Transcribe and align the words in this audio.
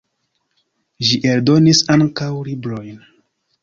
Ĝi 1.05 1.21
eldonis 1.33 1.85
ankaŭ 1.99 2.35
librojn. 2.53 3.03